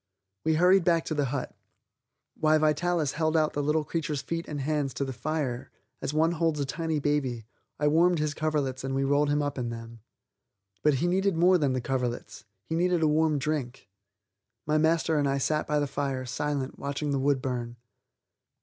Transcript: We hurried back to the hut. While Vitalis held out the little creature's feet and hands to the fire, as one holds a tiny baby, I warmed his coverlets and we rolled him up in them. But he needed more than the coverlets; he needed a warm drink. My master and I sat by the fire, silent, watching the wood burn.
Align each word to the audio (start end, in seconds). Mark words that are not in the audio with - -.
We 0.43 0.55
hurried 0.55 0.83
back 0.83 1.05
to 1.05 1.13
the 1.13 1.25
hut. 1.25 1.55
While 2.35 2.57
Vitalis 2.57 3.11
held 3.11 3.37
out 3.37 3.53
the 3.53 3.61
little 3.61 3.83
creature's 3.83 4.23
feet 4.23 4.47
and 4.47 4.59
hands 4.59 4.95
to 4.95 5.05
the 5.05 5.13
fire, 5.13 5.69
as 6.01 6.11
one 6.11 6.31
holds 6.31 6.59
a 6.59 6.65
tiny 6.65 6.97
baby, 6.97 7.45
I 7.79 7.87
warmed 7.87 8.17
his 8.17 8.33
coverlets 8.33 8.83
and 8.83 8.95
we 8.95 9.03
rolled 9.03 9.29
him 9.29 9.43
up 9.43 9.59
in 9.59 9.69
them. 9.69 9.99
But 10.81 10.95
he 10.95 11.07
needed 11.07 11.35
more 11.35 11.59
than 11.59 11.73
the 11.73 11.81
coverlets; 11.81 12.45
he 12.65 12.73
needed 12.73 13.03
a 13.03 13.07
warm 13.07 13.37
drink. 13.37 13.89
My 14.65 14.79
master 14.79 15.19
and 15.19 15.29
I 15.29 15.37
sat 15.37 15.67
by 15.67 15.77
the 15.77 15.85
fire, 15.85 16.25
silent, 16.25 16.79
watching 16.79 17.11
the 17.11 17.19
wood 17.19 17.39
burn. 17.39 17.75